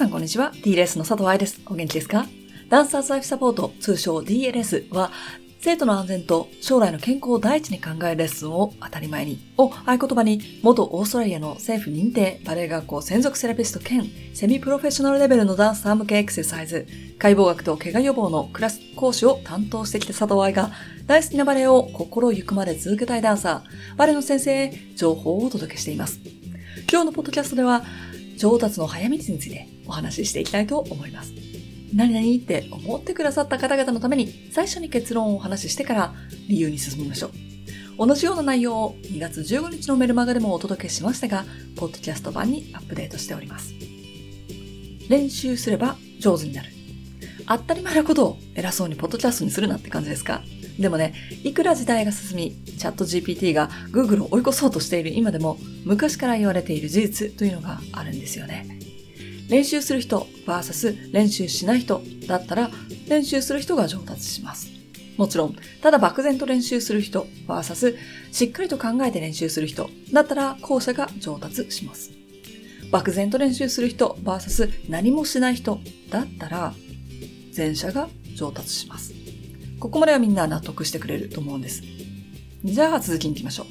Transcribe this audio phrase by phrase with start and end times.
[0.00, 0.50] さんこんにちは。
[0.54, 1.60] DLS の佐藤愛です。
[1.66, 2.24] お元気ですか？
[2.70, 5.10] ダンサーズライフサポート、通称 DLS は、
[5.60, 16.86] 生徒の安全と将来の健康を第一に考えるレッスンを当たり前にを合言葉に元オーストラリアの政府認定バレエ学校専属セラピスト兼セミプロフェッショナルレベルのダンサー向けエクササイズ
[17.18, 20.70] 解剖学と怪我予防のクラス講師を担当してきた佐藤愛が
[21.04, 26.20] 大好きなバレエを心ゆくまで続けたいダンサーバレエの先生へ情報をお届けしています。
[26.90, 27.82] 今日のポッドキャストでは
[28.38, 31.32] 上達の早道についてお話ししていきたいと思います。
[31.92, 36.14] 何々って思ってくださった方々のために最初に結論をお話ししてから
[36.48, 37.32] 理由に進みましょ
[37.98, 38.06] う。
[38.06, 41.44] 同じような内容を2月15日のメルマガでもお届けしましたが、
[41.76, 43.74] ポッドキャスト版にアップデートしております。
[45.08, 46.70] 練習すれば上手になる。
[47.48, 50.42] 当たり前なことを偉そうにポッドキャストにするなって感じですか？
[50.78, 58.78] でもね、いくら時代が進み、チャット GPT が Google を追い越そうとしている今でも、昔から言われている事実というのがあるんですよね。
[59.50, 62.70] 練習する人 VS 練習しない人だったら、
[63.08, 64.70] 練習する人が上達します。
[65.16, 67.96] もちろん、ただ漠然と練習する人 VS
[68.30, 72.12] しっかりと考えて練習する人だったら後者が上達します。
[72.92, 76.72] 漠然と練習する人 VS 何もしない人だったら
[77.56, 79.12] 前者が上達します。
[79.80, 81.82] ここまではみんな納得してくれると思うんです。
[82.64, 83.66] じゃあ続きに行きましょう。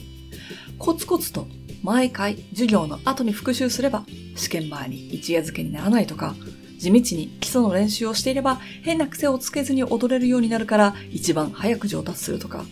[0.77, 1.47] コツコツと
[1.81, 6.35] 毎回授業の後に復習すれば試験前に一夜漬けにならないとか、
[6.77, 12.63] 地道に基礎の練習をしていれば変な癖をつけずに踊れるようになるから一番早く上達するとか、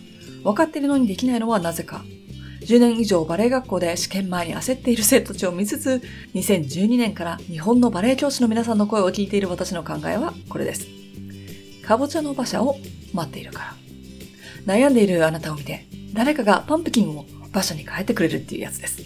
[0.42, 2.04] 分かっているのにできないのはなぜか。
[2.60, 6.02] 10年以上バレエ学校で試験前に焦っている生徒たちを見つつ、
[6.34, 10.86] 2012年から日本のバレエ教師の皆さんの声を聞いている私の考えはこれです。
[11.82, 12.76] かぼちゃの馬車を
[13.14, 13.74] 待っているか
[14.66, 14.74] ら。
[14.74, 17.24] 悩んでいるあなたを見て、誰かがパンプキンを
[17.58, 19.02] 馬車に変えてくれるっていうやつです。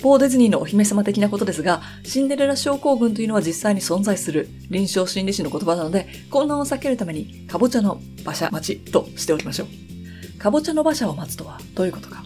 [0.00, 10.38] ポーディズニーのお姫様的なことですが、シンデレラ症候群というのは実際に存在する臨床心理士の言葉なので、混乱を避けるために、かぼちゃの馬車待ちとしておきましょう。
[10.38, 12.24] かぼちゃの馬車を待つとはどういうことか。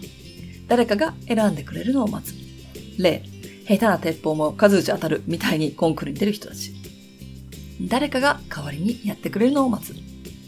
[0.67, 2.33] 誰かが選んでくれるのを待つ。
[2.97, 3.23] 例、
[3.67, 6.73] 下手な鉄砲も数打ち当たるみたいにコンクールに出る人たち。
[7.81, 9.93] 誰かが代わりにやってくれるのを待つ。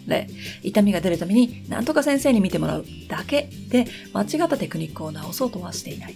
[0.10, 0.28] 例、
[0.64, 6.16] 痛みが出るために何とか先生に見てもらうだけで間違ったテクニックを直そうとはしていない。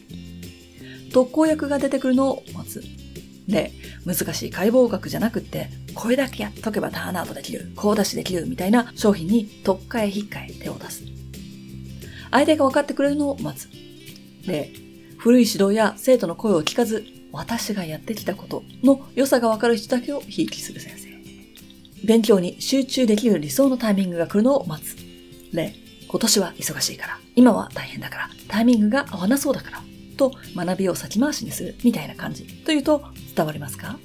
[1.13, 2.83] 特効薬が出てくるのを待つ。
[3.47, 3.71] で、
[4.05, 11.03] 難しい解剖学じゃなくって、これだけやっとけばターンアウトできる、こ出しできるみたいな商品に特化へ引っかえ手を出す。
[12.31, 13.69] 相手が分かってくれるのを待つ。
[14.47, 14.71] で、
[15.17, 21.02] 古い指導や生徒の声を聞かず、私がやってきたことの良さがわかる人だけをひいきする先生。
[22.03, 24.97] 勉強に集中できる理想のタイミングが来るのを待つ。
[25.53, 25.73] 例、
[26.07, 29.81] 今年は忙しいから、今は大変だから、タイミングが合わなそうだから、
[30.17, 33.03] と学びを先回しにするみたいな感じというと
[33.35, 33.97] 伝わりますか？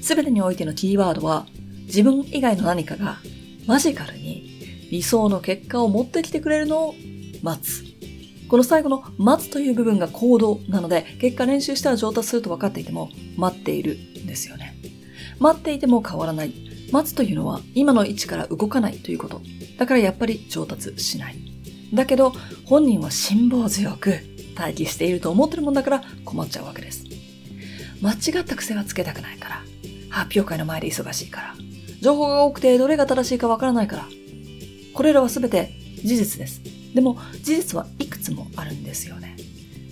[0.00, 1.46] すべてにおいてのキーワードは、
[1.86, 3.18] 自分以外の何かが
[3.66, 6.94] マジカルに理想の結果を持ってきてくれるのを
[7.42, 7.84] 待つ。
[8.48, 14.76] この最後の待つという部分が行動なので、結果練習したら上達すると分かっていても待っているんですよね。
[15.40, 16.54] 待っていても変わらない。
[16.92, 19.42] 待つというのは今の位置から動かないということ。
[19.78, 21.36] だからやっぱり上達しない。
[21.92, 22.32] だけど
[22.64, 24.20] 本人は辛抱強く
[24.56, 27.04] 待機していると思ってるもんだから困っちゃうわけです。
[28.00, 29.62] 間違った癖はつけたくないから。
[30.10, 31.54] 発表会の前で忙しいから。
[32.00, 34.08] 情報が多くてどれが正しいかわからないから。
[34.92, 35.72] これらはすべて
[36.04, 36.60] 事実です。
[36.94, 39.36] でも事実はいくつもあるんですよね。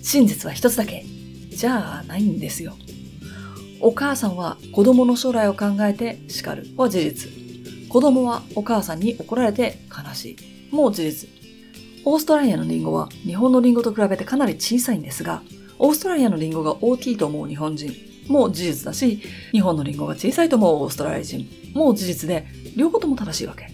[0.01, 1.03] 真実は一つだけ。
[1.49, 2.75] じゃあないんですよ。
[3.85, 7.29] お母さんは子供の将来を考えて叱るは事実。
[7.89, 10.37] 子供はお母さんに怒られて悲し
[10.71, 10.73] い。
[10.73, 11.29] もう事実。
[12.05, 15.43] オーストラリアのリンゴは日本のリンゴと比べてかなり小さいんですが、
[15.79, 17.91] オーストラリアのリンゴが大きいと思う日本人
[18.29, 19.21] も事実だし、
[19.51, 23.67] 日本のリンゴが小さいと思うオーストラリア人も事実で、両方とも正しいわけ。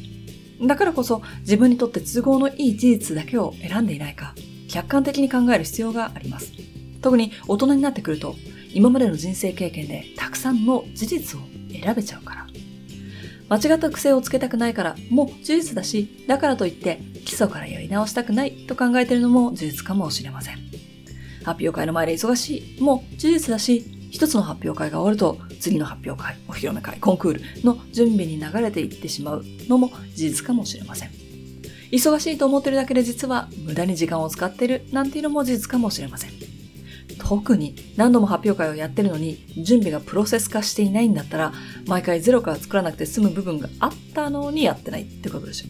[0.65, 4.33] だからこそ自分にとって都合のいい事実だけを選んでいないか、
[4.69, 6.51] 客観的に考える必要があります。
[7.03, 8.35] 特に大人になってくると、
[8.73, 12.47] 今までの人生経験でたくさんの事実を選べちゃうから。
[13.49, 20.57] 間違った癖をつけたくないからもう事実だし、だからといって基礎からやり直したくないと考えているのも事実かもしれません。
[21.43, 31.09] 発表会の前で忙しいもう事実だし、一つの発表会が終わると次の発表会、お披露目会、コンクールの準備に流れていってしまうのも事実かもしれません。
[31.91, 36.38] 忙しいと思ってるだけで実は無駄に時間を使ってるなんていうのも事実かもしれません。
[37.29, 41.53] 特に何度も発表会をやってるのに準備がプロセス化していないんだったら
[41.85, 45.67] 毎回ゼロから作らなくて済む部分があったのにやってないってことでしょ。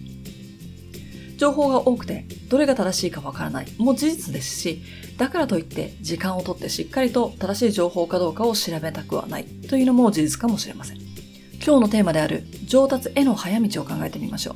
[1.37, 4.81] 情報が多くて、どれが正しいかわからないも事実ですし、
[5.17, 10.97] だからといって時間をとってしっかりと正しい情報かどうかを調べたくはないというのも事実かもしれません。
[10.97, 14.55] 今日のテーマである上達への早道を考えてみましょう。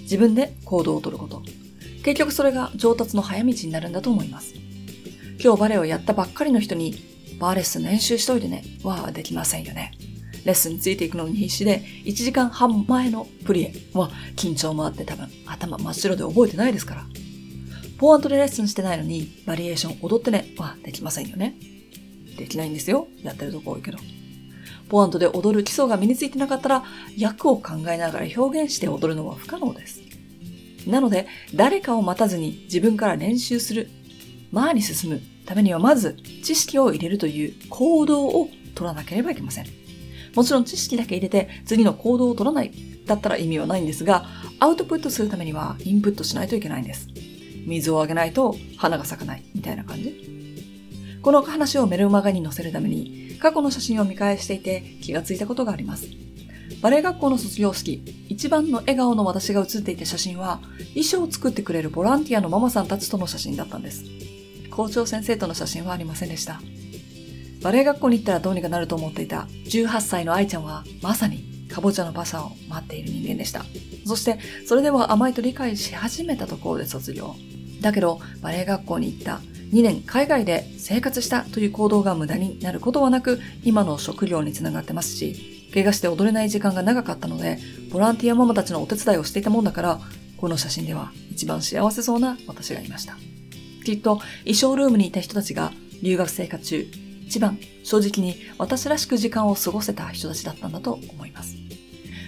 [0.00, 1.42] 自分で行動をとること。
[2.04, 4.63] 結局それが上達の早道になるんだと思います。
[5.42, 6.94] 今日バレエをやったばっかりの人に、
[7.38, 9.92] バーレッスン練習しといてね、はできませんよね。
[10.44, 17.06] レッスンについていくのに必死で、1時間半前のプリエは緊張もあって多分頭真っ白で覚えてないですから。
[17.98, 21.56] ポーアントでレッスンしてないのに、バリエーション踊ってねはできませんよね。
[22.36, 23.08] できないんですよ。
[23.22, 23.98] やってるとこ多いけど。
[24.88, 26.84] ポアントで踊る基礎が身についてなかったら、
[27.16, 30.00] 役を考えながら表現して踊るのは不可能です。
[30.86, 33.88] なので、誰かを待たずに自分から練習する、
[34.54, 39.66] 前に進むためにはまず知識を入れるという行動を取らなければいけません。
[40.34, 42.72] もちろん知識だけ入れて次の行動を取らない
[43.06, 44.24] だったら意味はないんですが、
[44.60, 47.08] アウトプットするためにはインプットしないといけないんです。
[47.66, 50.34] 水をあげないと花が咲かないみたいな感じ
[51.22, 56.06] この話をメルマガに載せるために過去の写真を見返していて気がついたことがあります。
[56.82, 64.04] バレエ学校の卒業式、一番の笑顔の私が写っていた写真は、衣装を作ってくれるボランティアのママさんたちとの写真だったんです。
[64.74, 66.60] 校長先生との写真はありませんでした。
[67.62, 73.64] バレエ学校に行ったらどうにかなると思っていた18歳の愛ちゃんはまさにカボチャの馬車を待っている人間でした。
[74.04, 77.34] そしてそれでは甘いと理解し始めたところで卒業。
[77.80, 79.40] だけどバレエ学校に行った
[79.72, 87.58] 2年海外で生活したという行動が無駄になることはなく今の職業につながってますし怪我して踊れない時間が長かったので
[87.90, 90.00] ボランティアママたちのお手伝いをしていたもんだから
[90.36, 93.16] この写真では一番幸せそうな私がいました。
[93.84, 95.72] きっと衣装ルームにいた人たちが
[96.02, 96.86] 留学生活中
[97.26, 101.56] 一番正直に私らしく時間を過ごせた人たちだったんだと思います。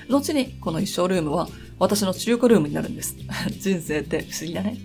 [0.08, 1.48] 後にこの一生ルームは
[1.78, 3.16] 私の中古ルームになるんです。
[3.58, 4.78] 人生って不思議だね。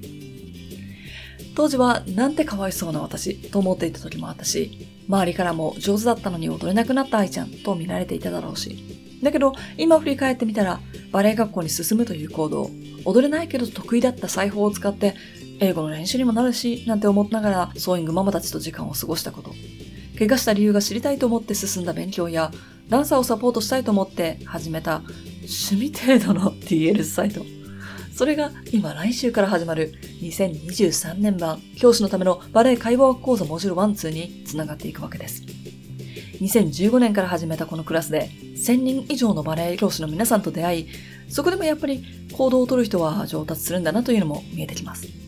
[1.55, 8.77] 当時はなんてかわいそうな私と思っていた時もあったし、周りからも上手だったのに踊れなくなった愛ちゃんと見られていただろうし。
[9.21, 10.79] だけど今振り返ってみたら
[11.11, 12.71] バレエ学校に進むという行動、
[13.05, 15.15] 踊れないけど得意だった裁縫を使って
[15.61, 19.51] 英語の練習にもなるし、なんて思ってながらソーイングママたちと時間を過ごしたこと。
[20.17, 22.51] 怪我した理由が知りたいと思って進んだ勉強や、
[22.89, 25.03] ダンサーをサポートしたいと思って始めた
[25.41, 27.45] 趣味程度の DL サイト。
[28.13, 35.43] それが今来週から始まる2023年版教師のためのバレエ解剖学講座モジュール1、2につながっていくわけです。
[36.41, 40.87] 2015年から始めたこのクラスで1000人以上のバレエ教師の皆さんと出会い、
[41.29, 42.03] そこでもやっぱり
[42.33, 45.20] 行動をとる人は上達するんだなというのも見えてきます。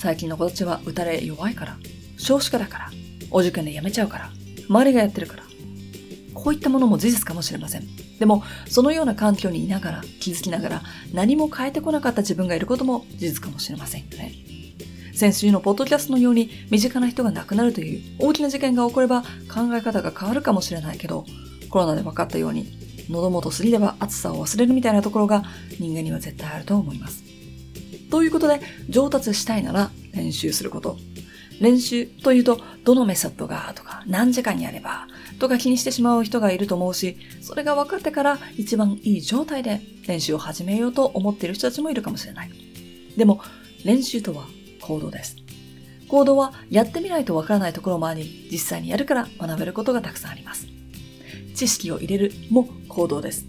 [0.00, 1.76] 最近の子たちは打たれ弱いから、
[2.16, 2.90] 少子化だから、
[3.30, 4.30] お受験で辞めちゃうから、
[4.66, 5.42] 周りがやってるから。
[6.32, 7.86] こういったものも事実かもしれません。
[8.18, 10.82] でも、そのような環境にいながら、気づきながら、
[11.12, 14.32] 何も変えてこなかった自分がいることも事実かもしれませんよね。
[15.12, 21.26] 先週のポッドキャストのように身近な人が亡くなるという大きな事件が起これば考え方が変わるかもしれないけど、
[21.68, 22.72] コロナで分かったように、
[23.10, 25.44] 喉元すぎれば暑さを忘れるみたいなところが
[25.78, 27.39] 人間には絶対あると思います。
[28.10, 30.98] ということで、上達したいなら練習すること。
[31.60, 35.06] 練習というと、どのメソッドがとか、何時間やれば
[35.38, 42.50] とか気にしてしまう人がいると思うし、それが分かってから一番いい状態で練習を始めようと思っている人たちもいるかもしれない。
[43.16, 43.40] でも、
[43.84, 44.46] 練習とは
[44.80, 45.36] 行動です。
[46.08, 50.66] 行動はやってみないとわからないところもあり、実際にやるから学べることがたくさんあります。
[51.54, 53.44] 知識を入れるも行動です。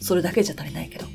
[0.00, 1.06] それだけじゃ足りないけど。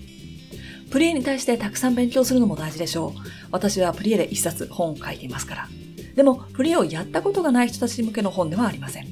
[0.91, 3.19] プリエに対してたくさん勉強するのも大事でしょう。
[3.49, 5.67] 私はプリエで一冊本を書いていますから。
[6.15, 9.07] でも、振りをやったことがない人たち向けの本ではありません。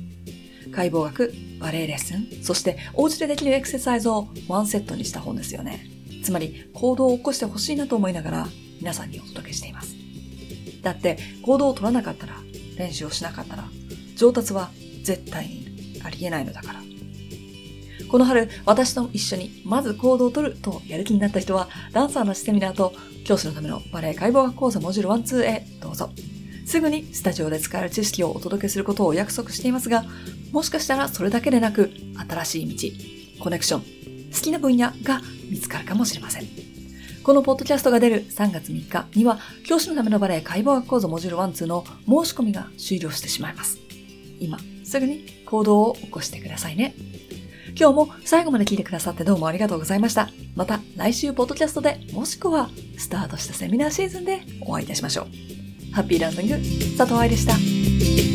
[0.73, 5.85] 解剖学、バレエレッスン、そしてお家でできるエクササイズをワンセットにした本ですよね。
[6.21, 8.47] つまり、行動を起こしてほしいなと思いながら、
[8.79, 9.95] 皆さんにお届けしています。
[10.81, 12.35] だって、行動を取らなかったら、
[12.77, 13.69] 練習をしなかったら、
[14.17, 14.69] 上達は
[15.03, 16.81] 絶対にありえないのだから。
[18.09, 26.09] この春、私と一緒にまず行動を取るとやる気になった人は、ダンサーのセミナーと教師のためのバレエ解剖学講座モジュール1、2へどうぞ。
[26.65, 30.05] すぐにスタジオで使える知識をお届けすることをお約束していますが、
[30.51, 31.91] もしかしたらそれだけでなく、
[32.27, 32.97] 新しい
[33.37, 33.81] 道、コネクション、
[34.33, 36.47] 好きな分野が見つかるかもしれません。
[37.23, 41.85] このポッドキャストが出る3月3日には、教師のためのバレエ解剖学講座モジュール1、2の
[42.23, 43.77] 申し込みが終了してしまいます。
[44.39, 46.95] 今、すぐに行動を起こしてくださいね。
[47.79, 50.29] 今日も最後まで聞いてくださってどうもありがとうございました。
[50.53, 55.93] また来週ポッドキャストでもしくはスタートしたセミナーシーズンでお会いいたしましょう。
[55.93, 58.28] ハッピーランディング、佐藤愛でした。